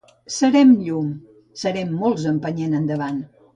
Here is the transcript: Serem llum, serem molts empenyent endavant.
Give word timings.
Serem 0.35 0.71
llum, 0.85 1.11
serem 1.65 1.93
molts 2.01 2.27
empenyent 2.33 2.77
endavant. 2.83 3.25